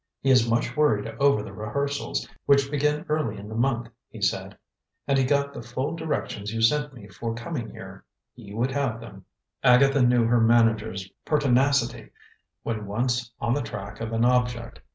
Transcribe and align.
He 0.19 0.31
is 0.31 0.49
much 0.49 0.75
worried 0.75 1.05
over 1.19 1.43
the 1.43 1.53
rehearsals, 1.53 2.27
which 2.47 2.71
begin 2.71 3.05
early 3.07 3.37
in 3.37 3.47
the 3.47 3.53
month, 3.53 3.89
he 4.09 4.19
said. 4.19 4.57
And 5.07 5.15
he 5.15 5.23
got 5.23 5.53
the 5.53 5.61
full 5.61 5.95
directions 5.95 6.51
you 6.51 6.59
sent 6.59 6.91
me 6.91 7.07
for 7.07 7.35
coming 7.35 7.69
here; 7.69 8.03
he 8.33 8.51
would 8.51 8.71
have 8.71 8.99
them." 8.99 9.25
Agatha 9.63 10.01
knew 10.01 10.23
her 10.25 10.41
manager's 10.41 11.07
pertinacity 11.23 12.09
when 12.63 12.87
once 12.87 13.31
on 13.39 13.53
the 13.53 13.61
track 13.61 14.01
of 14.01 14.11
an 14.11 14.25
object. 14.25 14.79